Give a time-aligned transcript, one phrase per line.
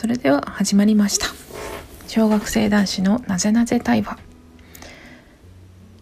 [0.00, 1.26] それでは始まりました。
[2.08, 4.18] 小学生男子のなぜなぜ対話。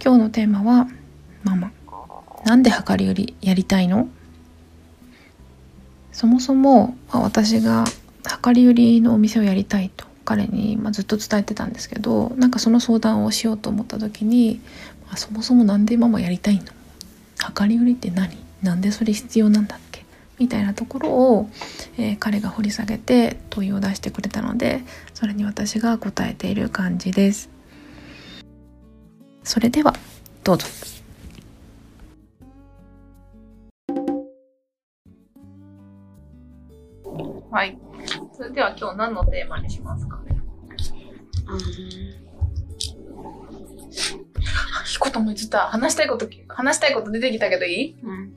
[0.00, 0.86] 今日のテーマは
[1.42, 1.72] ママ。
[2.44, 4.06] なんで量り売りやりたいの？
[6.12, 7.86] そもそも、まあ、私が
[8.44, 14.60] 量り売りのお店をやりたいと彼に、まあ、ずっと伝えてたんですけどなんかその相談をしようと思った時に、
[15.08, 16.66] まあ、そもそもなんでママやりたいの？
[17.60, 18.38] 量り売りって何？
[18.62, 19.74] なんでそれ必要なんだ？
[19.74, 19.87] っけ
[20.38, 21.50] みたいなところを、
[21.96, 24.82] えー、彼が掘り下げて問いを出してくれたので
[25.14, 27.50] それに私が答えている感じです。
[29.42, 29.94] それでは
[30.44, 30.66] どうぞ。
[37.50, 37.78] はい。
[38.36, 40.18] それでは今日何のテーマにしますか？
[40.18, 40.38] ね
[44.84, 45.60] ひことも言ってた。
[45.60, 48.32] 話したいこと話したいこと出てきたけどいい、うん、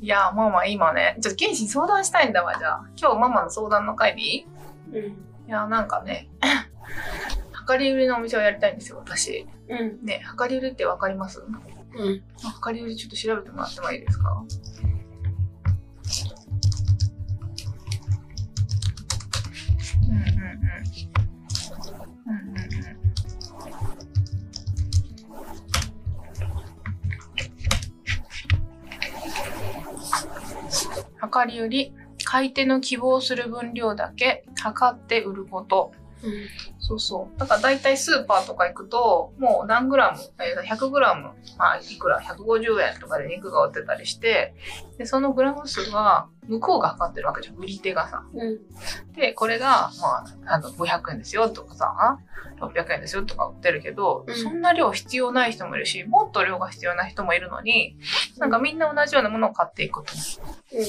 [0.00, 2.84] いやママ今ねちょっと剣心相談したいんだわじゃあ。
[2.96, 4.46] 今日ママの相談の会でいい、
[4.92, 5.14] うん、い
[5.48, 6.28] やなんかね
[7.68, 11.40] 量り売りのお店をやりたいんですよ私、うん、ね量り売りってわかります？
[11.40, 12.22] うん。
[12.66, 14.44] 量り売りちょっと調べてもらってもいいですか？
[20.08, 20.18] うんうん。
[20.18, 20.24] うん。
[22.26, 22.73] うんうん
[31.20, 31.92] 量り売り、
[32.24, 35.92] 買い手の希望する分量だけ測って売ること。
[36.86, 37.38] そうそう。
[37.40, 44.54] だから大体スーパーとか行くと、もう何グラム、100グラム、まあいくら、150円とかで肉が売ってたりして、
[44.98, 48.22] で、そのグラム数は向こうが測ってるわけじゃん、売り手がさ。
[48.34, 48.58] うん、
[49.14, 52.18] で、これが、まあ、あの、500円ですよとかさ、
[52.60, 57.96] 600円ですよとか売ってるけど、うん、そんな量必要ない人もいるし、もっと量が必要な人もいるのに、
[58.36, 60.12] なんかみんな同じようなものを買っていくと。
[60.72, 60.84] うん、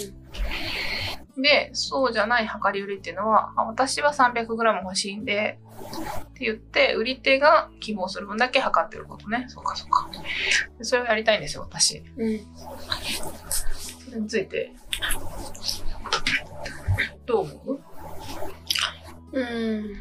[1.38, 5.60] で、そうじゃない量り売りっていうのは、私は 300g 欲しいんで、
[6.30, 9.46] って言って、売り手が希望する分だけ測ってることね。
[9.50, 10.10] そうかそうか。
[10.82, 12.02] それをやりたいんですよ、私。
[12.18, 12.40] うん。
[14.06, 14.72] それについて、
[17.26, 17.82] どう思う？
[19.34, 19.94] うん。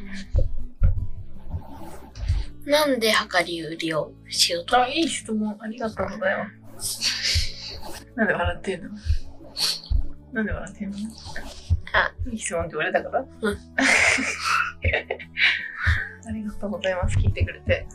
[2.65, 4.81] なんで量り売りをしようと？
[4.81, 5.57] あ、いい質問。
[5.59, 6.35] ありがとうござい
[6.75, 7.77] ます。
[8.15, 8.89] なんで笑ってんの？
[10.33, 10.97] なんで笑ってんの？
[11.93, 13.25] あ、いい質問って言われたから？
[13.41, 13.57] うん。
[16.27, 17.17] ありがとうございます。
[17.17, 17.87] 聞いてくれて。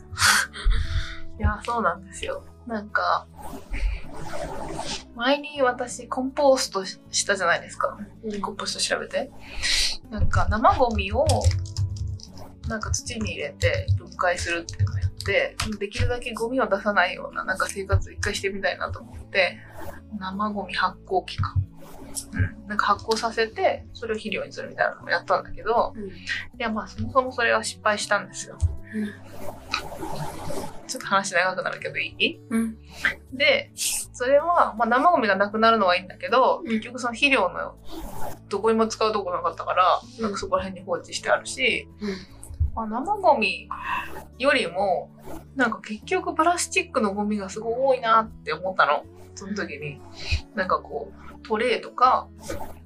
[1.39, 2.45] いや、そうなんですよ。
[2.67, 3.27] なんか、
[5.17, 7.99] 前に私コンポーストしたじゃないですか。
[8.41, 9.31] コンポースト調べて。
[10.11, 11.27] なんか生ゴミを
[12.69, 19.59] なんか土に入れて分解するっていうのをやって、できるだけゴミを出さないようななんか生活一回してみたいなと思って、
[20.19, 21.55] 生ゴミ発酵機か。
[22.33, 26.13] うん、なんか発酵させてそれを肥料にするみたいなのもやったんだけど、うん、い
[26.59, 28.59] やまあそもそもそれは失敗したんですよ。
[28.93, 29.07] うん、
[30.89, 32.77] ちょっと話長くなるけどいい、うん、
[33.33, 37.77] でそれは、まあ、生ゴミがなくなるのはいいんだけど、結局その肥料の
[38.49, 41.89] どこにも使うとこなかったから、なんかそこら辺に放置してあるし、
[42.75, 43.69] まあ、生ゴミ
[44.39, 45.11] よりも
[45.55, 49.05] なんか結局プラスチックのゴミがすごい多いなって思ったの。
[49.37, 50.01] その時に。
[50.55, 52.29] なんかこうトレーとか、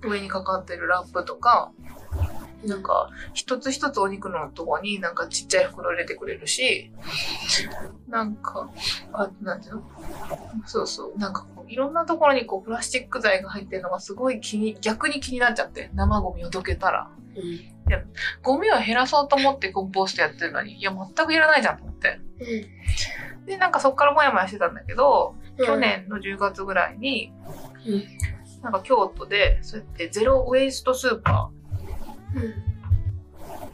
[0.02, 1.72] 上にかかってるラップとか、
[2.64, 6.90] なんか、一つ一つお肉のとこになんかちっちゃい袋入れてくれるし、
[8.08, 8.70] なんか、
[9.12, 9.82] あ、なんていうの？
[10.64, 17.10] そうそう、なんかこう、いろんなところにこう、プラスチック材が入ってるのがすごい気に、逆に気になっちゃって、生ゴミをどけたら。
[17.36, 18.02] うん、いや、
[18.42, 22.20] ゴミを減らそうと思ってコンポストやってるのに、いや、全くいらないじゃんと思って。
[22.40, 27.32] うん、で、なんかそっからもやもやしてたんだけど、去年の10月ぐらいに、
[27.86, 28.04] うん、
[28.64, 32.40] なんか京都で、そうやってゼロウェイストスーパー。
[32.40, 32.54] うん。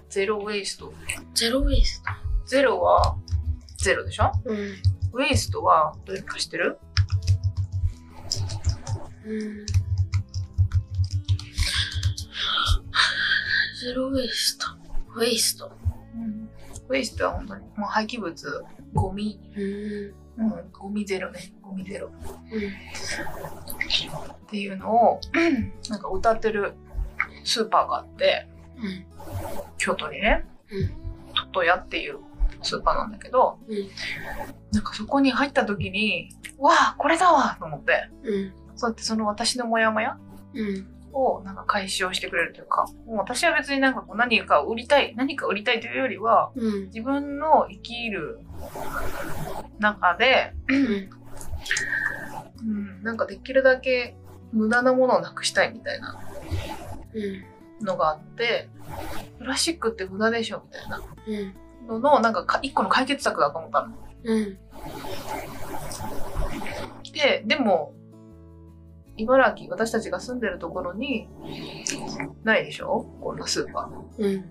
[0.09, 0.93] ゼロウェイスト。
[1.33, 2.11] ゼロウェイスト
[2.45, 3.17] ゼロは
[3.79, 4.33] ゼロでしょ？
[4.45, 4.57] うん。
[5.13, 6.81] ウェイストはどれか知ってる？
[9.25, 9.67] うん。
[13.81, 14.67] ゼロウェイスト。
[15.15, 15.71] ウェイスト。
[16.17, 16.51] うん。
[16.89, 19.39] ウェイストは本当にもう廃棄物、ゴミ。
[19.57, 20.15] うん。
[20.39, 21.53] うん、ゴミゼロね。
[21.63, 22.09] ゴミゼロ。
[22.09, 22.13] うん。
[24.33, 25.21] っていうのを、
[25.89, 26.75] なんか歌ってる
[27.45, 28.47] スーパーがあって、
[28.77, 29.05] うん、
[29.79, 30.89] 京都にね、うん、
[31.35, 32.19] トトヤっていう
[32.63, 33.77] スーパーなんだけど、うん、
[34.73, 40.17] なんかそこに入った時に、わあ、これだわと思って、うん、そうやってその私のモヤモヤ、
[40.55, 48.39] うんをなんか解消してくれるというか、もう私は別になんかこう何か売りたい、何か売りたいというよりは、うん、自分の生きる
[49.81, 54.15] 中で、うん、なんかできるだけ
[54.53, 56.21] 無駄なものをなくしたいみたいな。
[57.15, 57.85] うん。
[57.85, 58.69] のがあって、
[59.39, 61.01] プラスチックって無駄でしょみたいな
[61.89, 62.01] うん。
[62.03, 63.97] のの、なんかか一個の解決策だと思ったの。
[64.25, 64.59] うん。
[67.13, 67.95] で、でも、
[69.21, 71.29] 茨城、私たちが住んでるところに、
[72.45, 73.07] ないでしょ？
[73.21, 74.25] こんなスーパー。
[74.25, 74.45] うん。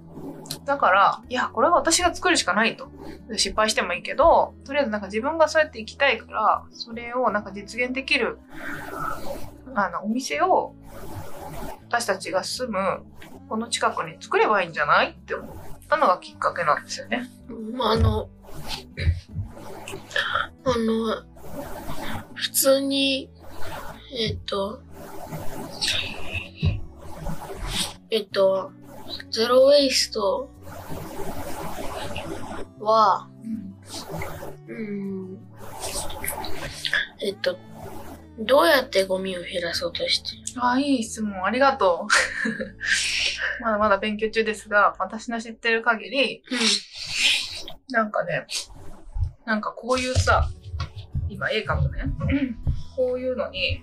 [0.66, 2.90] だから、いや、これは私が作るしかないと。
[3.36, 8.40] 失敗してもいいけど、とりあえずなんか自分がそうやって行きたいから、それをなんか実現できる、
[9.76, 10.76] あの、お店を、
[11.88, 13.04] 私たちが住む、
[13.48, 15.56] この近くに作ればいいんじゃないって思っ
[15.88, 17.30] たのがきっかけなんですよね。
[17.74, 18.30] まあ、あの、
[20.66, 21.24] あの、
[22.36, 23.32] 普通に、
[24.12, 24.82] えっ、と、
[28.10, 28.72] えっ、と、
[29.32, 30.50] ゼロウェイスト
[32.80, 33.30] は、
[34.68, 35.38] うん、
[37.22, 37.58] えっ、と、
[38.40, 42.08] どうやってゴミを減らそうとしてるあ、いい質問、ありがと
[43.60, 43.62] う。
[43.64, 46.44] まだまだ勉強中ですが、私の知ってる限り、
[47.90, 48.48] なんかね、
[49.46, 50.50] なんかこういうさ、
[51.28, 52.06] 今絵描くね。
[53.00, 53.82] こういうのに、ね、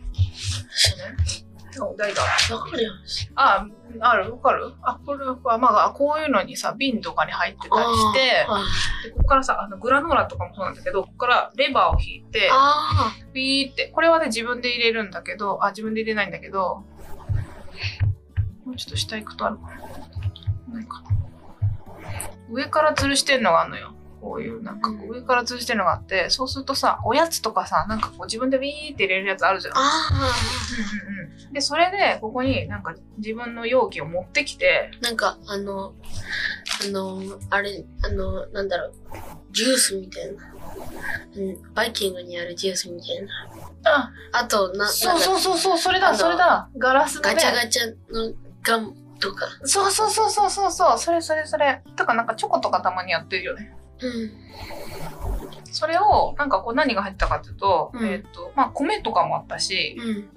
[1.80, 2.22] お題が。
[2.22, 3.32] わかります。
[3.34, 3.66] あ、
[4.00, 8.60] あるわかるあ、これは、まあ、こういうのにさ、瓶とかに入ってたりして、は
[9.04, 16.84] い、でここからさ、あの、グラノーラとかもそうなんだけど、ここからレバーを引いて、あピーって、これはね、自分で入れるんだけど、あ、自分で入れないんだけど、
[18.66, 20.74] もうちょっと下行くとあるかな。
[20.74, 21.08] ないかな。
[22.50, 23.94] 上から吊るしてんのがあるのよ。
[24.20, 31.52] こういう、なんかこう上から吊るしてんのがあって、そうするとさ、おやつとかさ、なんかこう自分でビーって入れるやつあるじゃんうんうんうん。
[31.52, 35.94] で、それで、ここになんか自分の容器を持ってきて、あ、なんか、あの、
[36.84, 37.20] あの、
[37.50, 38.92] あれ、あの、なんだろう、
[39.52, 40.52] ジュースみたいな。
[41.36, 43.28] うん、バイキングにあるジュースみたいな。
[43.84, 45.20] あ、あと、な、そうう。
[45.20, 46.68] そうそうそう、それだ、それだ。
[46.76, 47.34] ガラスのね。
[47.34, 49.46] ガチャガチャのガムとか。
[49.64, 51.82] そうそうそうそうそうそう、それそれそれ。
[51.96, 53.76] とかなんかチョコとかたまにやってるよね。
[54.00, 54.32] うん。
[55.72, 60.28] それを、なんかこう何が入ってたかっていうと、うんえっ、と、まあ米とかもあったし、うん。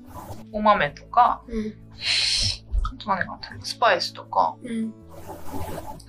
[0.52, 1.74] お豆とか、うん。
[2.84, 3.64] あと何があったの？
[3.64, 4.94] スパイスとか、うん。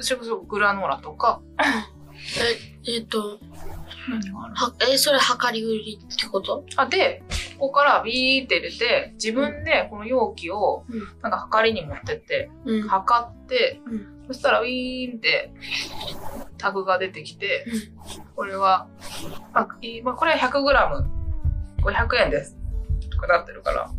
[0.00, 1.40] それこそグラノーラとか、
[2.86, 3.38] え、えっ、と、
[4.08, 4.54] 何がある？
[4.54, 6.64] は、え、それ量り売りってこと？
[6.76, 7.22] あ、で、
[7.58, 12.88] ここからビーって入れて、自分でこの容器をうん、なんか測りに持ってって、うん。
[12.88, 15.52] 測って、うんそしたらウィーンって
[16.56, 17.66] タグが出てきて、
[18.36, 18.86] これは、
[19.52, 22.56] まあ、これは 100g500 円です。
[23.10, 23.90] とかなってるから。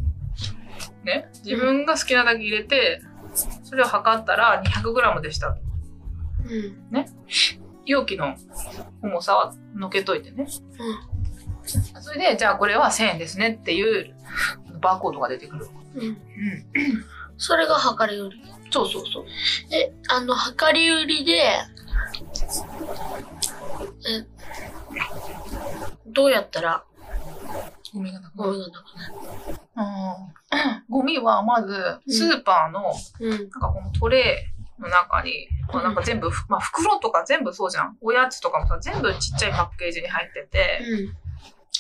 [1.04, 1.30] ね？
[1.44, 3.02] 自分が好きなだけ入れて、
[3.64, 5.50] それを測ったら 200g でした。
[5.50, 5.58] うん。
[7.86, 8.38] 容器の
[9.02, 10.48] 重さはのけといてね。
[11.66, 14.16] それで、じゃあこれは1000円ですねっていう
[14.80, 15.68] バーコードが出てくる。
[15.96, 16.02] うん。
[16.02, 16.08] うん。
[16.08, 16.18] うん。
[17.38, 18.42] それが量り売り。
[18.72, 19.26] そうそうそう。
[19.72, 21.62] え、あの、量り売りで、え、
[26.08, 26.84] どうやったら
[27.94, 28.58] ゴミがなくゴなる。
[28.58, 33.30] ミがなくなるうんゴミはまず、スーパーの、うん。
[33.30, 37.98] なんかこのトレーの中に、まあ、なんか全部、まあ袋とか全部そうじゃん。
[38.02, 41.06] おやつとかもさ、全部ちっちゃいパッケージに入ってて、うん。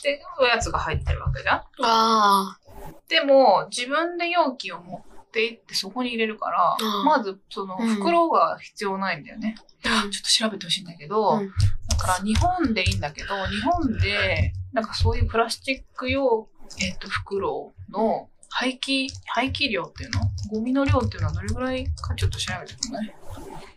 [0.03, 1.57] で、おやつが入ってるわけじゃん。
[1.57, 2.60] ああ。
[3.07, 7.95] でも、自分で容器を持って行ってそこに入れるから、うんまずそのうん。
[7.95, 9.55] 袋が必要ないんだよね。
[9.81, 11.51] ちょっと調べてほしいんだけど、うん。
[11.89, 16.50] だから日本でいいんだけど、日本で、なんかそういうプラスチック用、
[16.81, 20.19] えっ、と、袋の廃棄、廃棄量っていうの？
[20.51, 23.15] ゴミの量っていうのはどれぐらいかちょっと調べてくれない。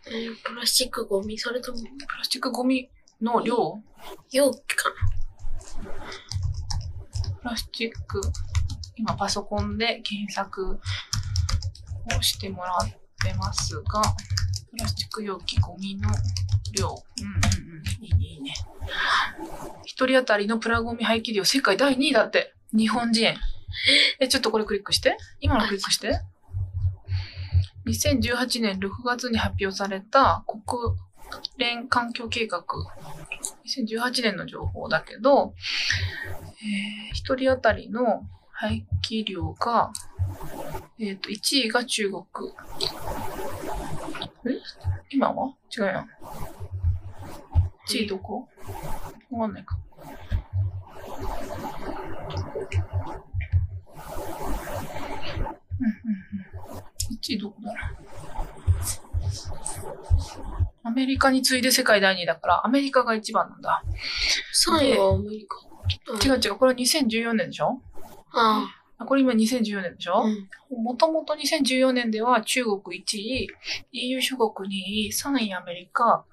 [0.08, 1.38] えープラスチックゴミ？
[1.38, 1.78] それとも？
[1.78, 1.84] プ
[2.18, 2.90] ラスチックゴミ
[3.22, 3.80] の量？
[4.32, 4.90] 容器か
[7.40, 8.20] プラスチック、
[8.96, 10.80] 今パソコンで検索
[12.18, 14.02] をしてもらってますが、
[14.70, 16.08] プラスチック容器ゴミの
[16.76, 16.88] 量。
[16.88, 18.04] うんうんうん。
[18.04, 18.54] いいね、いいね。
[19.84, 22.54] 一人当たりのプラゴミ廃棄量世界第2位だって。
[22.72, 23.34] 日本人。
[24.20, 25.16] え、ちょっとこれクリックして。
[25.40, 26.20] 今のクリックして。
[27.86, 30.96] 2018年6月に発表された国
[31.58, 32.64] 連環境計画。
[33.66, 35.54] 2018年の情報だけど、
[36.62, 39.92] えー一人当たりの廃棄量が、
[40.98, 42.22] えっ、と、1位が中国。
[44.46, 44.60] え？
[45.10, 45.54] 今は？
[45.76, 46.08] 違うやん。
[47.88, 48.48] 1位どこ？
[49.30, 49.76] わかんないか。
[55.80, 56.76] うんうんうん。
[57.16, 57.96] 1位どこだろう？
[60.84, 63.82] アメリカに次いで世界第2位だから、アメリカが一番なんだ。
[64.68, 65.58] 3位はアメリカ。
[65.58, 65.74] うん
[66.22, 67.82] 違う違う、これは2014年でしょ？
[68.32, 70.24] ああこれ今2014年でしょ？
[70.70, 70.82] うん。
[70.82, 73.48] もともと2014年では中国1位、
[73.92, 76.24] EU 諸国2位、3位アメリカ、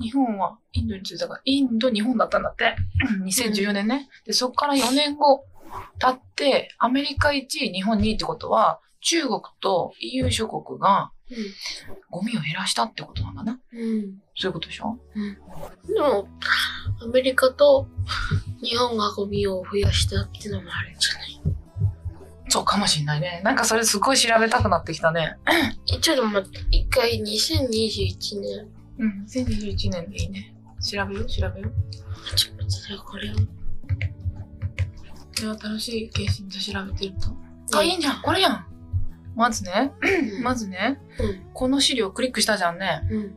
[0.00, 2.76] 日本はインドについてたから、インド、日本だったんだって。
[3.24, 4.08] 2014年ね。
[4.26, 5.44] で、そこから4年後
[5.98, 11.10] 経って、アメリカ1位、日本2位ってことは、中国と EU 諸国が
[12.10, 13.60] ゴミを減らしたってことなんだな。
[13.72, 14.20] うん。
[14.36, 14.98] そういうことでしょ？
[15.88, 16.28] でも、
[17.02, 17.88] アメリカと
[18.62, 21.21] 日本がゴミを増やしたってのもあるんじゃない？
[22.52, 23.40] そうかもしんないね。
[23.44, 25.38] なんかそれすごい調べたくなってきたね。
[25.90, 28.68] え、ちょっと待って、一回2021年。
[28.98, 30.54] うん、2021年でいいね。
[30.82, 32.36] 調べよう、調べよう。
[32.36, 33.34] ちょっと待って、これを。
[33.34, 33.40] こ
[35.40, 37.14] れは楽しいケースで調べてる
[37.70, 37.78] と。
[37.78, 38.66] あ、いいんじゃんこれやん
[39.34, 39.92] まずね、
[40.42, 41.50] まずね、うん。
[41.54, 43.00] この資料クリックしたじゃんね。
[43.10, 43.34] うん。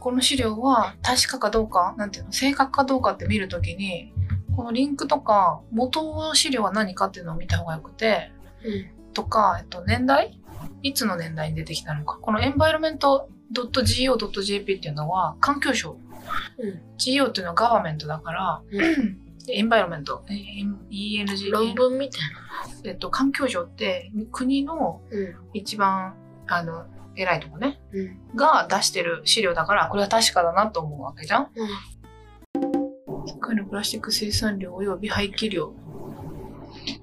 [0.00, 4.12] この資料は確かかどうか、なんていうの、正確かどうかって見るときに、
[4.54, 8.32] このリンクとか、元の資料は何かっていうのを見た方がよくて、
[8.64, 9.12] うん。
[9.12, 10.40] とか、えっと、年代？
[10.82, 12.18] いつの年代に出てきたのか。
[12.20, 15.96] このエンバイロメント .go.jp っていうのは環境省。
[16.58, 16.80] うん。
[16.98, 20.24] GO っていうのはガバメントだから、うでエンバイロメント。
[20.28, 20.34] え
[20.90, 21.52] ENG。
[21.52, 22.20] 論文みたい
[22.84, 24.84] えっと、環境省って国のな。
[25.10, 25.34] うん。
[25.52, 28.36] 一番、あの、偉いとこね、うん。
[28.36, 31.48] が出してる資料だから、これは確かだなと思うわけじゃん。
[31.54, 32.03] 世
[33.46, 35.72] 界のプラスチック生産量及び廃棄量。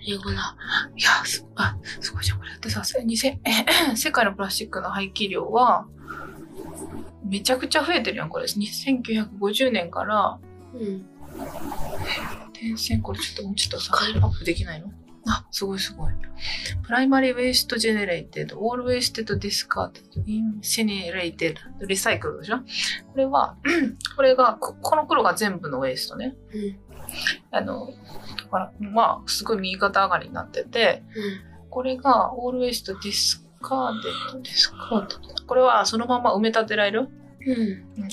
[0.07, 0.55] 英語だ。
[0.95, 2.37] いや、す、あ、すごいじゃん。
[2.39, 5.87] これだってさ、せ2000え 世界のプラスチックの廃棄量は、
[7.25, 8.45] めちゃくちゃ増えてるやん、これ。
[8.45, 10.39] 1950年から、
[10.73, 11.05] うん。
[12.53, 14.91] 点線、これちょっともうちょっとさ、アップできないの？
[15.33, 16.13] あ、すごいすごい。
[16.83, 22.57] primary waste generated、all waste discarded、incinerated、リサイクルでしょ？
[22.57, 22.63] こ
[23.17, 23.55] れは、
[24.15, 26.35] これが、ここの黒が全部の waste ね。
[26.53, 26.79] うん。
[27.51, 27.93] あの、だ
[28.49, 31.03] からまあ、すごい右肩上がりになってて、
[31.69, 35.45] これが、 all waste discarded、discarded。
[35.45, 37.09] これはそのまま埋め立てられる？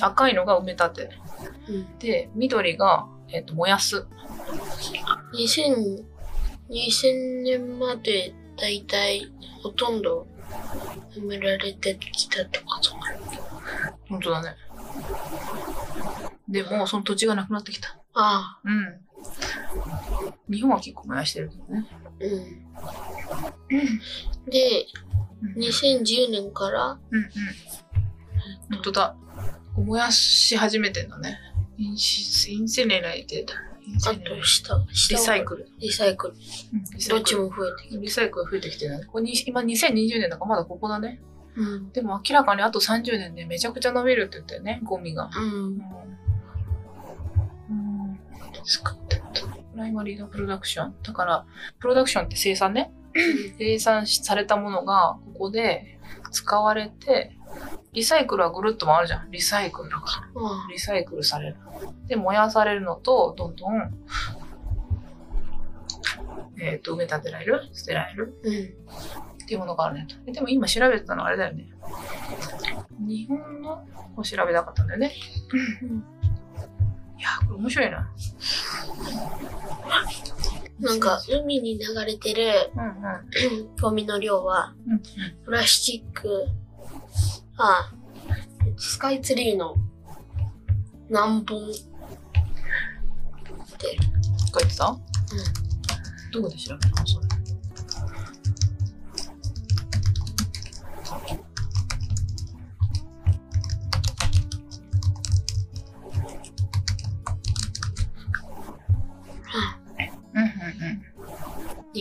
[0.00, 1.10] 赤いのが埋め立て。
[1.68, 1.98] うん。
[1.98, 4.06] で、緑が、えっ、と、燃やす。
[5.34, 6.04] 2000、
[6.70, 9.32] 2000年までだいたい
[9.62, 10.26] ほとんど
[11.16, 12.98] 埋められてきたってことか
[14.08, 14.54] 本当だね。
[16.48, 17.98] でも、その土地がなくなってきた。
[18.14, 18.64] ああ。
[18.64, 19.00] うん。
[20.54, 21.86] 日本は結構燃やしてるけどね。
[22.20, 22.30] うん。
[24.50, 24.86] で、
[25.42, 27.30] うん2010年から、うんうん。
[28.70, 29.16] 本当だ。
[29.76, 31.38] 燃やし始めてんだね。
[31.76, 33.14] インシインセネラ。
[34.06, 35.68] あと下、下はリサイクル。
[35.78, 36.34] リサイクル。
[37.08, 39.04] どっちも増えてきリサイクルが増えてきてるね。
[39.06, 41.20] これに今2020年だからまだここだね。
[41.54, 41.60] た。
[41.60, 41.92] うん。
[41.92, 45.30] でも明らかにあと30年でめちゃくちゃ伸びるって言ったよね、ゴミが。
[45.34, 45.80] うん。
[47.70, 48.20] うん。
[48.64, 49.22] 作って
[49.72, 50.94] プライマリーのプロダクション？
[51.02, 51.46] だから、
[51.78, 52.92] プロダクションって生産ね。
[53.58, 55.98] 生産しされたものがここで
[56.30, 57.36] 使われて、
[57.92, 59.30] リサイクルはぐるっと回るじゃん。
[59.30, 60.42] リサイクルだから。
[60.42, 61.56] あリサイクルされる。
[62.06, 63.94] で、燃やされるのと、どんどん、
[66.60, 67.68] えっ、と、埋め立てられる？
[67.72, 68.38] 捨てられる？
[68.42, 68.52] うん。
[69.44, 70.16] っていうものがあるねと。
[70.26, 71.68] えでも今調べてたのはあれだよね。
[73.00, 75.12] 日本のを調べたかったんだよね。
[77.18, 78.12] いやー、これ面白いな。
[80.80, 82.82] なんか、海に流れてるうん
[83.60, 83.76] うん。
[83.80, 85.02] ゴミの量は、うん
[85.44, 86.46] プラスチック、
[87.56, 87.92] あ、
[88.76, 89.74] スカイツリーの
[91.08, 91.70] 何本っ
[93.78, 93.98] て、
[94.52, 94.96] 書いてた
[96.32, 97.26] どこで調べたのそれ。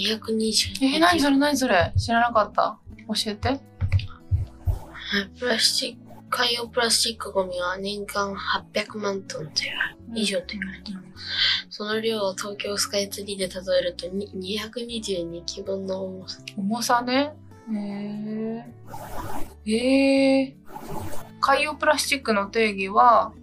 [0.01, 0.93] 220。
[0.93, 1.93] えー、何それ何それ？
[1.97, 2.77] 知らなかった。
[3.07, 3.59] 教えて。
[5.39, 9.71] プラスチック、海洋プラスチックゴミは年間800万トンという
[10.15, 10.99] 以上と言われている。
[11.69, 16.39] その量を東京スカイツリーで例えるとに222基分の重さ。
[16.57, 17.33] 重さね。
[17.71, 18.65] へえ。
[19.65, 20.55] ええ。
[21.39, 23.33] 海洋プラスチックの定義は、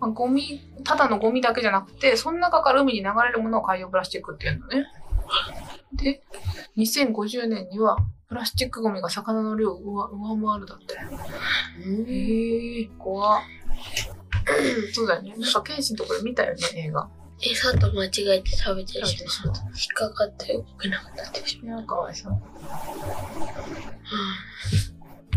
[0.00, 4.86] まあ、ゴミ、ただのゴミだけじゃなくて、その中から海に流れるものを海洋プラスチックっていうのね。
[5.94, 6.22] で、
[6.76, 7.96] 2050年には、
[8.28, 10.06] プラスチックゴミが魚の量を上
[10.36, 10.94] 上回るだって。
[11.88, 13.42] へえ、怖っ。
[14.92, 15.34] そうだよね。
[15.36, 17.08] なんか、ケンシンとこれ見たよね、映画。
[17.40, 18.08] 餌と間違
[18.38, 19.54] えて食べてしまう。
[19.54, 22.32] 食引っかかって動けなくなってしまいや、かわいそう。
[22.32, 22.38] う。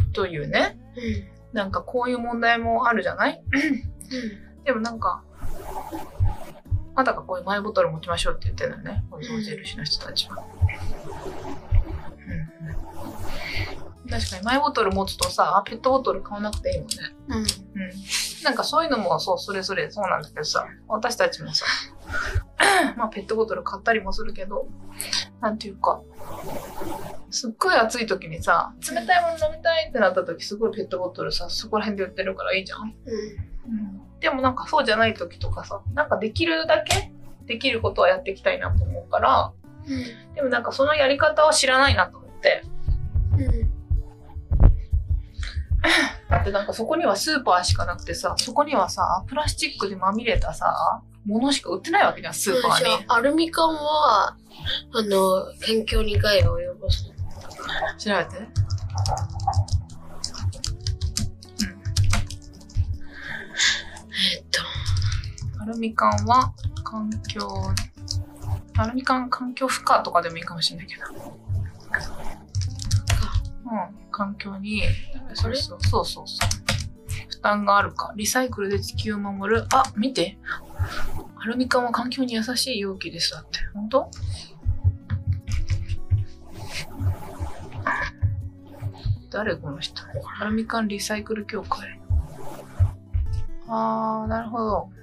[0.14, 0.78] というね。
[0.96, 1.56] うん。
[1.56, 3.42] なんかこういう問題もあるじゃない？
[3.54, 3.58] う
[4.62, 4.64] ん。
[4.64, 5.24] でもなんか、
[6.96, 9.04] あたかこういうマイボトル持ちましょうって言ってるのよね。
[9.10, 10.44] こういう象印の人たちは。
[14.10, 16.96] 確かにマイボトル持つとさ、ペットボトル買わなくていいもんね。
[17.30, 17.38] うん。
[17.38, 17.46] うん。
[18.44, 21.66] なんかそういうのもそう、それぞれそうなんだけどさ、私たちもさ、
[22.98, 24.68] まあペットボトル買ったりもするけど、
[25.40, 26.02] なんていうか、
[27.32, 32.82] すっごい暑い時にさ、冷たいもの飲みたいってなった時、すごいペットボトルさ、そこら辺で売ってるからいいじゃん。
[32.82, 32.88] うん。
[32.88, 34.20] うん。
[34.20, 37.12] でもなんかそうじゃない時とかさ、なんかできるだけ
[37.48, 39.54] できることはやっていきたいなと思うから、
[39.88, 40.36] うん。
[40.36, 42.64] でもなんかそのやり方は知らないなと思って、
[43.38, 43.72] うん。
[46.30, 53.06] だってなんかそこにはスーパーしかなくてさ、そこにはさ、プラスチックでまみれたさ、ものしか売ってないわけじゃん、スーパーに。
[53.08, 54.36] あ、アルミ缶は、
[54.94, 57.11] あの、環境に害を及ぼす。
[57.98, 58.48] 調べて。
[64.34, 64.62] えっと、
[65.62, 66.54] アルミ缶は
[66.84, 67.48] 環境、
[68.78, 71.04] アルミ缶環境負荷とかでもいいかもしれないけど。
[73.72, 74.84] うん、環境に、
[75.34, 76.26] そうそうそうそう。
[77.30, 78.14] 負担があるか。
[78.16, 79.66] リサイクルで地球を守る。
[79.74, 80.38] あ、見て。
[81.38, 83.32] アルミ缶は環境に優しい容器です。
[83.32, 83.60] だって。
[83.74, 84.12] 本当
[89.32, 90.04] 誰この人？
[90.42, 91.98] アルミ缶リサイクル協会。
[93.68, 94.90] あー、なるほど。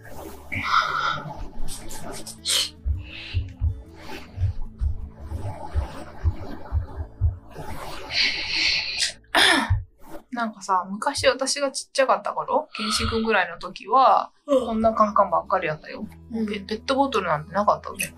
[10.31, 16.07] なんかさ、昔私がちっちゃかった頃、健志くんぐらいの時は、こんなカンカンばっかりやったよ。
[16.33, 16.47] うん。
[16.47, 18.15] ペペットボトルなんてなかったね。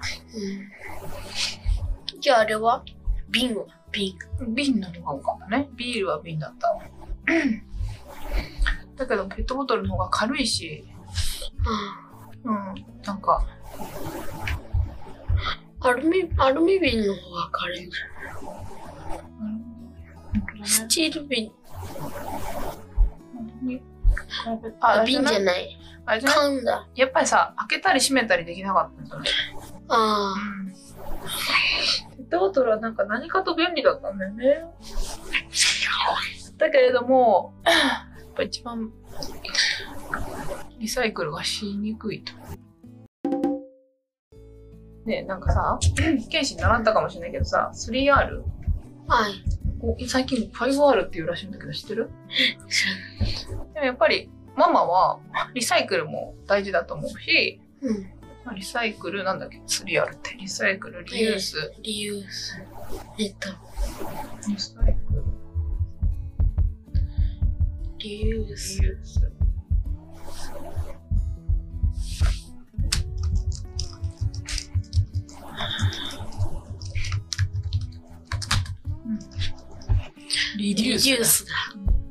[2.12, 2.20] うん。
[2.20, 2.82] じゃああれは？
[3.30, 4.16] 瓶は瓶。
[4.54, 5.68] 瓶の方が多かったね。
[5.76, 6.78] ビールは瓶だった。
[8.96, 10.84] だけどペットボトルの方が軽いし、
[12.44, 12.52] うん。
[12.52, 13.46] うん、なんか、
[15.80, 17.90] アルミ、アルミ瓶の方が軽い。
[20.64, 21.52] スチール瓶。
[24.80, 25.78] あ、瓶じゃない。
[26.06, 26.38] あれじゃない？
[26.38, 26.88] 缶だ。
[26.94, 29.30] やっぱりさ、開けたり閉めたりできなかったんだね。
[29.88, 30.34] あ
[31.22, 31.59] ペッ
[32.30, 34.64] トボトルはなんか何かと便利だったんだよね。
[36.58, 37.72] だけれども、や
[38.24, 38.92] っぱ一番
[40.78, 42.32] リサイクルがしにくいと。
[45.06, 45.78] ねえ、なんかさ、
[46.30, 48.42] ケンシに習ったかもしれないけどさ、3R?
[49.08, 49.14] あ。
[49.14, 49.32] はい。
[49.82, 52.10] お最近 5R っていうらしいんだけど知ってる？
[53.72, 55.20] でもやっぱりママは
[55.54, 58.19] リサイクルも大事だと思うし、うん。
[58.44, 60.34] まあリサイクルなんだっけ ?3R って。
[60.36, 61.72] リサイクル、リユース。
[61.82, 62.56] リユース。
[63.18, 63.48] えっと、
[64.48, 65.24] リサイクル、
[67.98, 68.82] リユーリス。
[68.82, 69.20] ユース。
[79.06, 79.18] うん
[80.58, 81.04] リデュース。
[81.06, 81.52] リユースだ。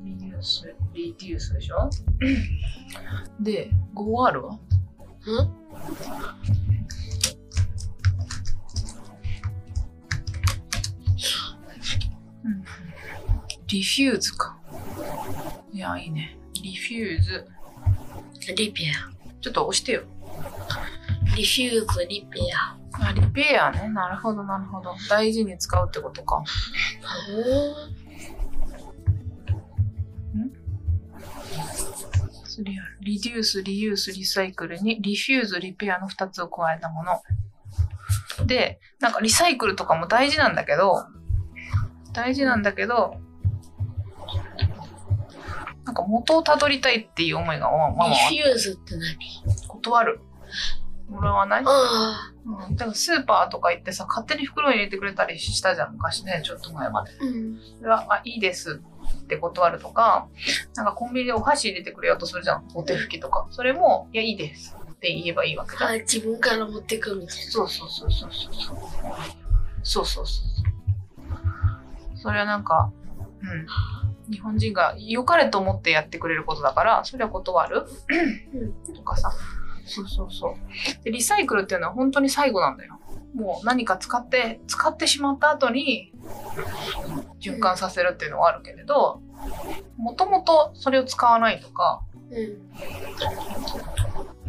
[0.03, 0.75] リデュース。
[0.93, 1.89] リデュースでしょ？
[3.39, 4.59] で、5R はん？
[13.67, 14.57] リフューズか。
[15.71, 16.37] いや、いいね。
[16.63, 17.47] リフューズ。
[18.55, 18.81] リペ
[19.41, 20.03] ちょっと押してよ。
[20.69, 21.35] ア。
[21.35, 22.77] リフューズ、リペア。
[23.07, 23.87] あ、リペアね。
[23.89, 24.95] なるほど、なるほど。
[25.07, 26.43] 大事に使うってことか。
[32.59, 37.21] それやリデュース、リユース、リサイクルにリフューズ、リペアの2つを加えたもの。
[38.45, 41.05] で、なんかリサイクルとかも大事なんだけど、
[42.11, 43.15] 大事なんだけど、
[45.85, 49.17] なんか元をたどりたいっていう思いがママはリフューズって何？
[49.69, 50.19] 断る。
[51.07, 51.63] もらわない？
[51.65, 52.75] あうん。
[52.75, 57.11] だからスーパーとか行ってさ、勝手に袋に入れてくれたりしたじゃん、昔ね、ちょっと前まで。
[57.11, 57.23] あ。
[57.23, 57.57] うん。
[57.89, 58.81] あ、いいです
[59.29, 60.27] って断るとか、
[60.75, 62.67] なんかコンビニでお箸入れてくれようとするじゃん。
[62.73, 63.47] お手拭きとか。
[63.51, 65.89] それも、いや、いいですって言えばいいわけじゃん。
[65.91, 68.53] あ、自分から持ってくみたいそうそうそうそうそう。
[69.83, 70.41] そうそうそ
[72.15, 72.17] う。
[72.17, 72.91] それはなんか、
[73.41, 74.33] うん。
[74.33, 77.85] 日本人が良かれと思ってやってくれることだから、それは断る
[78.95, 79.31] とかさ。
[79.85, 81.03] そうそうそう。
[81.03, 82.98] で、リサイクルっていうのは本当に最後なんだよ。
[83.33, 86.13] もう何か使って、使ってしまった後に
[87.39, 89.21] 循環させるっていうのはあるけれど、
[89.97, 92.37] もともとそれを使わないとか、な。
[92.37, 92.61] うん。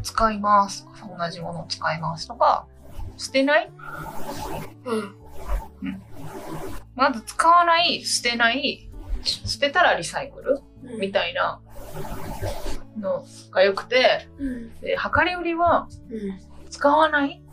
[0.02, 0.86] 使います。
[1.18, 2.66] 同じものを使いますとか、
[3.16, 3.70] 捨てない？
[4.84, 5.16] うん。
[6.94, 8.90] まず使わない、捨てない、
[9.22, 10.60] 捨てたらリサイクル？
[10.84, 11.00] うん。
[11.00, 11.60] みたいな
[12.98, 14.74] のが良くて、うん。
[14.80, 16.40] で、量り売りはうん。
[16.70, 17.42] 使わない？
[17.44, 17.49] うん。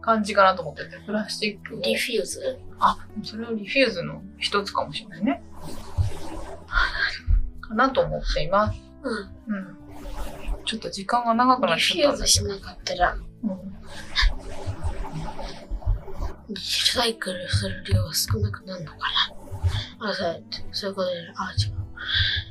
[0.00, 1.80] 感じかなと思ってて、プラスチックを。
[1.80, 2.58] リフューズ？
[2.78, 5.42] あ、それをリフューズの一つかもしれないね。
[7.60, 8.80] かなと思っています。
[9.02, 9.10] う
[9.52, 9.54] ん。
[9.54, 9.76] うん。
[10.64, 13.22] ちょっと時間が長くなっリフちゃったんだけューズしなかったら、ど。
[13.50, 13.74] うん
[16.50, 18.98] リサイクルする量が少なくなるのか
[19.98, 20.10] な？
[20.10, 21.74] あ、そう、そういうことで、あ、違う。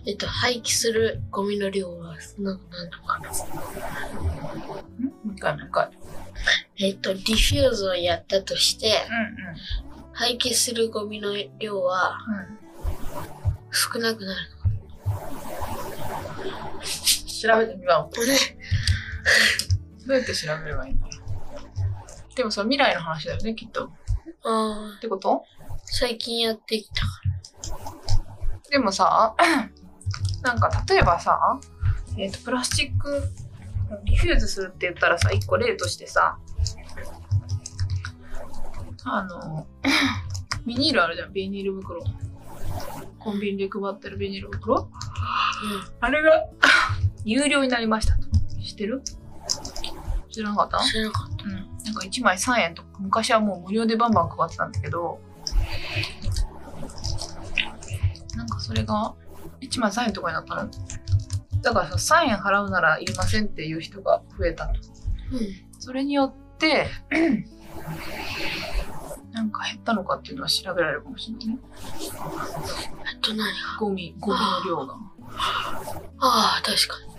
[0.07, 3.29] えっと、廃棄するゴミの量が少なくなるのかな？
[3.29, 3.33] う
[5.31, 5.91] 一回もう一回。
[6.79, 8.93] えっと、リフューズをやったとして、うん
[10.15, 12.35] 廃棄するゴミの量はうん。
[12.35, 12.59] うん。
[13.71, 14.39] 少なくなる
[17.41, 18.11] 調べてみよ。
[18.11, 18.15] う。
[20.07, 21.07] どうやって調べればいいの？
[22.35, 23.85] でもそれ未来の話だよね、きっと。
[23.85, 23.89] っ
[24.43, 25.43] ああ、てこと？
[25.85, 27.21] 最近やってきたか
[28.69, 29.35] でもさ、
[30.43, 31.59] なんか例えばさ、
[32.17, 33.29] えっ、と、プラスチック、
[34.03, 36.37] リフューズするって言ったらさ、一個例としてさ、
[39.05, 39.67] あの、
[40.65, 42.03] ビニールあるじゃん、ビニール袋。
[43.19, 44.87] コンビニで配ってるビニール袋ら。
[45.99, 46.45] あれが、
[47.25, 48.27] 有料になりましたと。
[48.61, 49.01] 知ってる？
[50.29, 50.77] 知らなかった？
[50.77, 50.85] うん。
[50.85, 51.51] 知らなかっうん。
[51.53, 55.19] なんか1枚3円とか、昔はもう無料でバンバン配ってたんだけど、
[58.35, 59.15] なんかそれが
[59.61, 60.71] 1枚3円とかになったの。
[61.61, 64.73] だからさ、3円払うならいりませんっていう人が増えたと。
[64.73, 64.79] た。
[64.79, 65.47] うん。
[65.79, 66.87] それによって、
[69.33, 71.57] なんか減ったのかっていうのは調べられるかもしれないね。
[72.13, 73.45] あと何が
[73.79, 74.95] ゴミ、ゴミの量が。
[76.19, 77.13] ああ、確かに。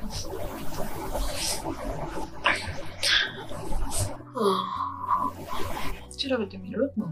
[4.37, 5.31] あ
[6.16, 7.05] 調べてみる、うん、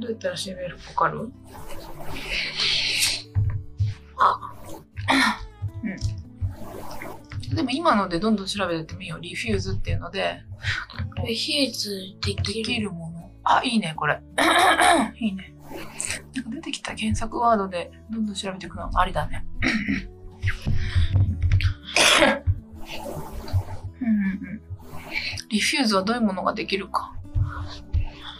[0.00, 1.30] どうやったら調べるかわかる？
[4.18, 4.54] あ。
[5.82, 5.88] う
[7.52, 7.56] ん。
[7.56, 9.20] でも今のでどんどん調べてみよう。
[9.20, 10.42] リフューズっていうので、
[11.26, 12.64] リフューズでできる。
[12.64, 13.05] きるもの。
[13.48, 14.20] あ、いいね、これ。
[15.20, 15.54] いいね。
[16.34, 19.46] なんか出てきた検索ワードでどんどん調べていくのありだね。
[24.00, 24.60] うん。
[25.48, 27.12] リフューズはどういうものができるか。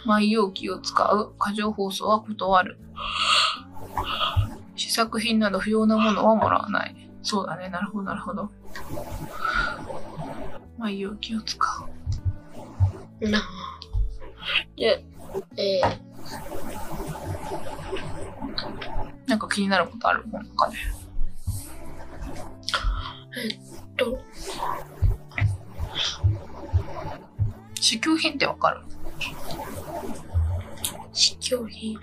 [0.05, 1.33] マイ容器を使う。
[1.39, 2.77] 過剰包装は断る。
[4.75, 6.95] 試作品など不要なものはもらわない。
[7.21, 7.69] そうだね。
[7.69, 8.51] なるほど、なるほど。
[10.77, 11.87] マイ容器を使
[13.21, 13.29] う。
[13.29, 13.41] な
[14.75, 15.03] で、
[15.57, 15.99] えー、
[19.27, 20.77] なんか気になることあるこの中で。
[23.97, 24.19] と、
[27.79, 28.81] 試供品ってわかる？
[31.13, 31.97] 試供品。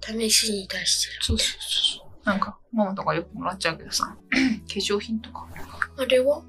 [0.00, 1.22] 試しに出してる。
[1.22, 2.08] そうそうそう。
[2.24, 5.46] なんか、ママとかよくもらっちゃうけどさ、 化粧品とか。
[5.98, 6.38] あれは？
[6.38, 6.44] あの、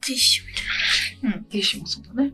[0.00, 2.32] ティッシュみたいうん、ティッシュもそうだね。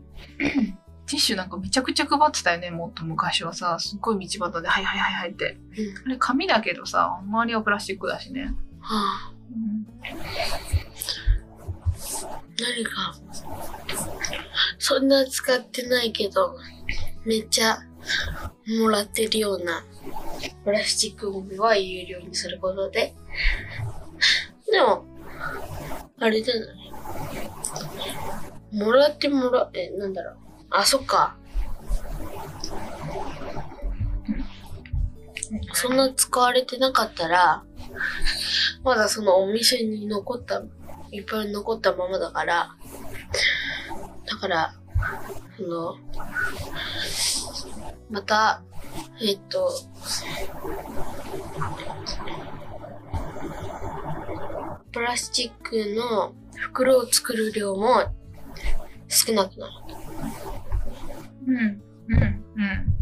[1.09, 5.57] ティッシュなんかめちゃくちゃ配ってたよね、もっと昔はさ、すっごい道端で、はいはいはいはいって。
[5.75, 5.83] な。
[5.83, 5.97] うん。
[6.05, 8.53] あれ紙だけどさ、周りはプラスチックだしね。
[8.79, 9.87] はあ、うん、
[12.61, 13.15] 何か、
[14.77, 16.55] そんな使ってないけど、
[17.25, 17.79] めっちゃ
[18.79, 19.83] もらってるような
[20.63, 23.15] プラスチックゴミは有料にすることで、
[24.71, 25.05] でも、
[26.19, 26.61] あれじゃな
[28.71, 28.77] い？
[28.77, 30.37] もらってもら、え、なんだろう。
[30.71, 31.35] あ、そっか。
[35.73, 37.63] そんな使われてなかったら、
[38.83, 40.61] まだそのお店に残った、
[41.11, 42.75] いっぱい残ったままだから、
[44.25, 44.73] だから、
[45.57, 45.95] その、
[48.09, 48.63] また、
[49.21, 49.71] えっと、
[54.91, 58.03] プラスチックの袋を作る量も
[59.07, 59.73] 少なくなる。
[61.49, 62.95] うん、うん、うん。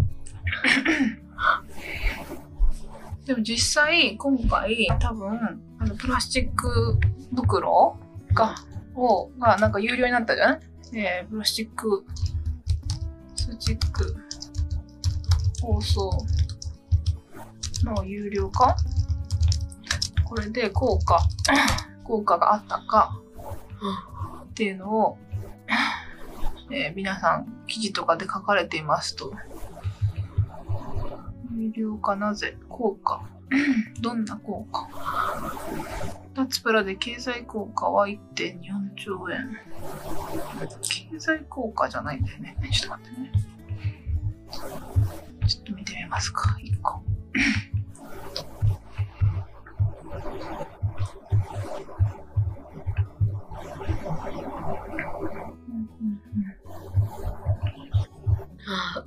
[3.25, 6.97] でも実際、今回、多分、あの、プラスチック
[7.36, 7.97] 袋
[8.33, 8.55] が、
[8.95, 10.60] を、が、なんか有料になったじゃん？
[10.95, 12.05] えー、プラスチック、
[13.36, 14.15] スチック、
[15.62, 16.10] 包装
[17.83, 18.77] の有料化？
[20.23, 21.19] これで効果、
[22.05, 23.19] 効果があったか
[24.45, 25.17] っていうのを、
[26.69, 29.34] えー皆さん記事とかで書かれていますと。
[31.56, 32.58] 有料化なぜ？
[32.69, 33.21] 効果
[34.01, 34.88] どんな効果？
[36.34, 38.19] 脱プラで経済効果は1.4
[38.95, 39.58] 兆円。
[40.82, 42.58] 経済効果じゃないんだよね。
[42.71, 43.32] ちょっと待ってね。
[45.47, 46.58] ちょっと見てみますか。
[46.62, 47.01] 一個。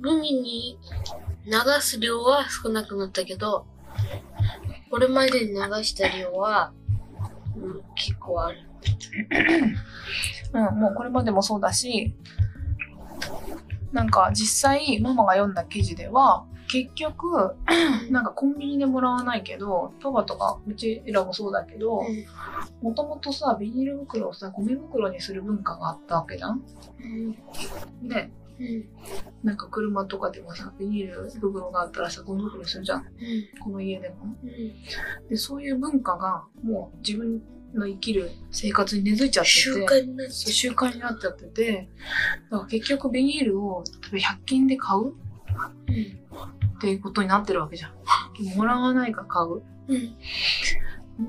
[0.01, 0.77] 海に
[1.45, 3.65] 流す量は少なくなったけど、
[4.89, 6.73] これまでに流した量は、
[7.55, 8.59] うん、結構ある。
[10.53, 12.15] うん、もうこれまでもそうだし、
[13.91, 17.55] なんか実際ママが読んだ記事では、結局、
[18.09, 22.01] なんかコンビニでもらわないけど、パパとかうちらもそうだけど、
[22.81, 26.63] もともとさ、ビニール袋をさ、ゴミ袋にする文化があったわけじゃん
[28.01, 28.07] うん。
[28.07, 28.31] で、
[28.61, 29.47] うん。
[29.47, 33.05] なんか車とかでもさ、ビニール袋があったらさ、ゴミ袋にするじゃん。
[33.63, 34.15] この家でも。
[34.43, 35.29] うん。
[35.29, 37.41] で、そういう文化がもう自分
[37.73, 39.57] の生きる生活に根付いちゃってて。
[39.59, 41.89] 習慣になっちそう習慣になっちゃってて、
[42.49, 45.13] だから結局ビニールを例えば100均で買う。
[46.77, 48.57] っていうことになってるわけじゃん。
[48.57, 49.61] もらわないか買う。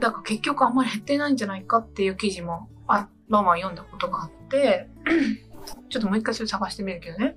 [0.01, 4.89] だから結局あんまり減ってないんじゃないかっていう記事も、あ、ママは読んだことがあって、
[5.89, 7.37] ちょっともう一回それ探してみるけどね。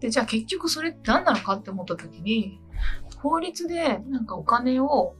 [0.00, 2.60] で、じゃあ結局それって何なのかって思った時に、
[3.22, 5.14] 法律でなんかお金を、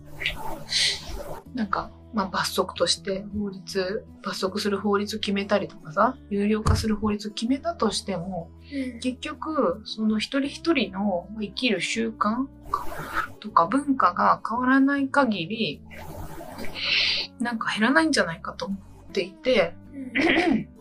[1.55, 8.51] なんか、まあ罰則として法律、罰則する法律を決めたりとかさ、有料化する法律を決めたとしても、
[9.01, 12.47] 結局、その一人一人の生きる習慣
[13.39, 15.83] とか文化が変わらない限り、
[17.39, 19.75] なんか減らないんじゃないかと思っていて、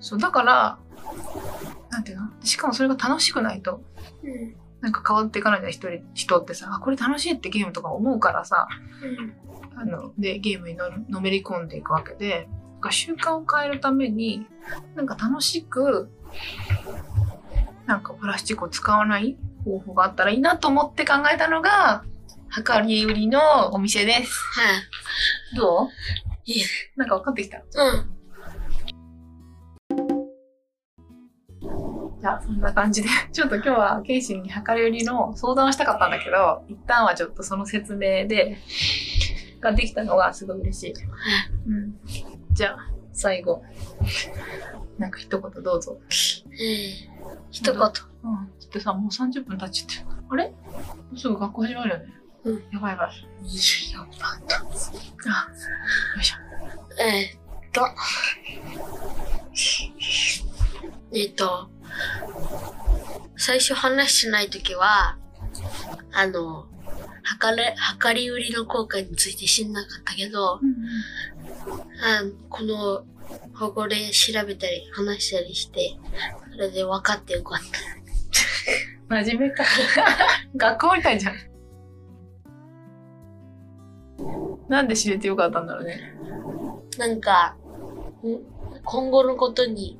[0.00, 0.78] そう、だから、
[1.90, 2.28] なんていうの？
[2.42, 3.82] しかもそれが楽しくないと、
[4.22, 4.56] うん。
[4.80, 8.66] なんか変わっていかないじゃん、一人、人ってさ、あ、これ楽しいってゲームとか思うからさ、
[9.02, 9.80] うん。
[9.80, 14.46] あの、で、ゲームにののめり込んでいくわけで、なんか習慣を変えるために、
[14.96, 16.10] なんか楽しく、
[17.86, 22.04] なんかプラスチックを使わない方法があったらいいなと思って考えたのが、
[22.66, 24.38] 量り売りのお店です。
[24.58, 24.78] は
[25.54, 25.56] い。
[25.56, 25.88] どう？
[26.44, 26.64] い い
[26.96, 27.58] なんか分かってきた。
[27.58, 28.22] うん。
[32.20, 38.58] じゃあ、そんな感じで、 ちょっと今日はケイシーに量り売りの相談をしたかったんだけど、一旦はちょっとその説明で、
[39.60, 40.94] ができたのがすごい嬉しい。
[41.66, 41.98] うん。
[42.52, 43.64] じゃあ、最後。
[44.98, 45.98] なんか一言どうぞ。
[46.00, 46.08] うん。
[47.50, 47.72] 一言。
[47.74, 47.90] うん。
[48.60, 50.16] ちょっとさ、もう30分経っちゃってる。
[50.30, 50.48] あれ？
[50.48, 50.54] も
[51.12, 52.21] うすぐ学校始まるよね。
[52.44, 52.62] うん。
[52.72, 53.26] やばいやばい。
[53.44, 54.56] 24番と。
[54.56, 55.48] あ、
[56.16, 56.36] よいしょ。
[57.00, 57.80] えーっと。
[61.12, 61.70] えーっと。
[63.36, 65.18] 最初話しないときは、
[66.12, 66.66] あの、
[67.22, 70.60] 測れ、測り売りの効果について知んなかったけど、あ
[72.48, 73.04] この
[73.54, 75.96] 保護で調べたり話したりして、
[76.52, 77.58] それで分かってよかっ
[79.08, 79.22] た。
[79.22, 79.64] 真面目か。
[80.56, 81.51] 学校みたいじゃん。
[84.72, 86.14] なんで知れてよかったんだろうね。
[86.96, 87.56] なんか、
[88.24, 89.98] ん今後のことに、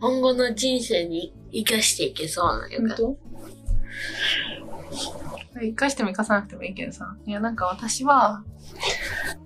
[0.00, 2.96] 今後の人生に生かしていけそうなよかった。
[2.96, 3.16] 当
[5.54, 7.16] 生かしても生かさなくてもいいけどさ。
[7.26, 8.44] いや、なんか私は、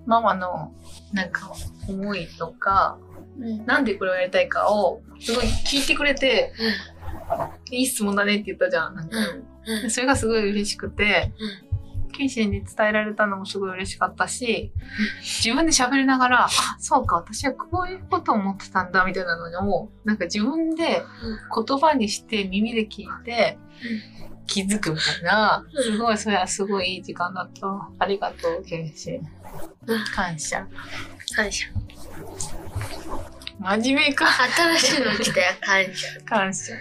[0.05, 0.71] ママの、
[1.11, 1.51] なんか、
[1.89, 2.99] 思いとか、
[3.39, 3.65] うん。
[3.65, 6.53] なんでこれをやりたいかを、すごい聞いてくれて、
[7.71, 8.95] いい質問だねって言ったじゃん。
[8.95, 9.17] なんか
[9.65, 9.81] うん。
[9.81, 11.31] でそれがすごい嬉しくて、
[12.15, 14.71] ケイシーに伝えられたのもすごい嬉しかったし、
[15.21, 16.49] 自分で喋りながら、あ、
[16.79, 21.01] そうか、私はこういうことを思ってたんだ、みたいなのを、なんか自分で
[21.53, 23.57] 言葉にして耳で聞いて、
[24.47, 27.67] 気づくみたいな、すごい、それはすごいいい時間だった。
[27.99, 29.19] ありがとう、ケイシー。
[29.87, 30.67] うん感謝。
[31.35, 31.67] 感謝。
[33.59, 34.25] 真面目か。
[34.77, 36.07] 新しいの来たよ、感謝。
[36.25, 36.73] 感謝。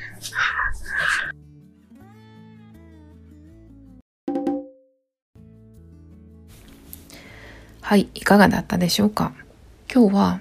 [7.87, 9.35] はい、いかがだったでしょうか？
[9.95, 10.41] 今日は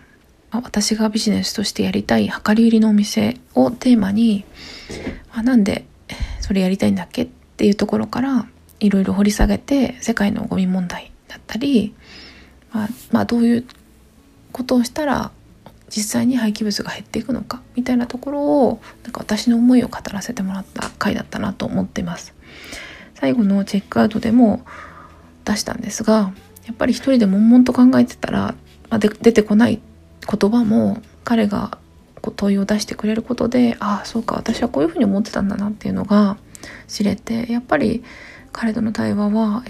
[0.50, 4.46] あ私がビジネスとしてやりたい量り売りのお店をテーマに、
[5.34, 5.84] まあ、なんで
[6.40, 7.24] それやりたいんだっけ？
[7.24, 7.28] っ
[7.58, 8.48] ていうところから
[8.80, 11.94] いろいろ掘り下げて世界のゴミ問題だったり、
[12.72, 13.66] まあ、まあどういう
[14.54, 15.32] ことをしたら
[15.90, 22.34] 実際に廃棄物が減っていくのかみたいなところをなんか私の思いを語らせてもらった回だったなと思っています。
[23.16, 24.66] 最後のチェックアウトでも
[25.44, 26.32] 出したんですが
[26.66, 28.56] やっぱり一人で悶々と考えてたら、
[28.90, 29.82] まあ、で出てこない
[30.28, 31.78] 言葉も彼が
[32.36, 36.38] 問いを出してくれることでああそうか私はこういうふうに思ってたんだなっていうのが
[36.88, 38.04] 知れてやっぱり
[38.54, 39.64] 彼との対話は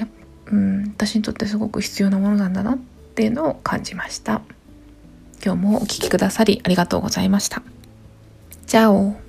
[0.45, 4.41] うん、私にとってすごく必要なものなんだなっていうのを感じました
[5.43, 7.63] 今日もお聞きくださりありがとうございました。
[8.65, 9.22] チャオ